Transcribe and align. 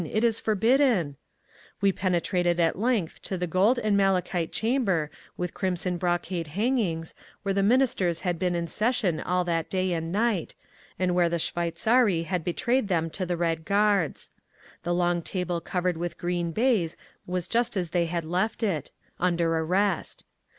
_It 0.11 0.23
is 0.23 0.39
forbidden—" 0.39 1.15
We 1.79 1.91
penetrated 1.91 2.59
at 2.59 2.79
length 2.79 3.21
to 3.21 3.37
the 3.37 3.45
gold 3.45 3.77
and 3.77 3.95
malachite 3.95 4.51
chamber 4.51 5.11
with 5.37 5.53
crimson 5.53 5.99
brocade 5.99 6.47
hangings 6.57 7.13
where 7.43 7.53
the 7.53 7.61
Ministers 7.61 8.21
had 8.21 8.39
been 8.39 8.55
in 8.55 8.65
session 8.65 9.19
all 9.19 9.43
that 9.43 9.69
day 9.69 9.93
and 9.93 10.11
night, 10.11 10.55
and 10.97 11.13
where 11.13 11.29
the 11.29 11.37
shveitzari 11.37 12.23
had 12.25 12.43
betrayed 12.43 12.87
them 12.87 13.11
to 13.11 13.27
the 13.27 13.37
Red 13.37 13.63
Guards. 13.63 14.31
The 14.81 14.95
long 14.95 15.21
table 15.21 15.61
covered 15.61 15.97
with 15.97 16.17
green 16.17 16.51
baize 16.51 16.97
was 17.27 17.47
just 17.47 17.77
as 17.77 17.91
they 17.91 18.07
had 18.07 18.25
left 18.25 18.63
it, 18.63 18.89
under 19.19 19.55
arrest. 19.55 20.25